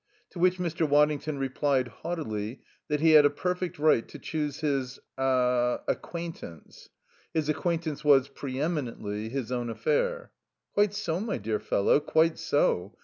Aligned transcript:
To 0.31 0.39
which 0.39 0.57
Mr. 0.57 0.89
Waddington 0.89 1.37
replied, 1.37 1.87
haughtily, 1.89 2.63
that 2.87 3.01
he 3.01 3.11
had 3.11 3.23
a 3.23 3.29
perfect 3.29 3.77
right 3.77 4.07
to 4.07 4.17
choose 4.17 4.61
his 4.61 4.97
er 5.19 5.79
acquaintance. 5.87 6.89
His 7.35 7.49
acquaintance 7.49 8.03
was, 8.03 8.27
pre 8.27 8.59
eminently, 8.59 9.29
his 9.29 9.51
own 9.51 9.69
affair. 9.69 10.31
"Quite 10.73 10.95
so, 10.95 11.19
my 11.19 11.37
dear 11.37 11.59
fellow, 11.59 11.99
quite 11.99 12.39
so. 12.39 12.97